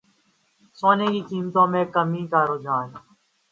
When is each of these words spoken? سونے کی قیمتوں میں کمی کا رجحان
سونے 0.77 1.07
کی 1.13 1.21
قیمتوں 1.29 1.65
میں 1.67 1.83
کمی 1.93 2.23
کا 2.31 2.41
رجحان 2.45 2.89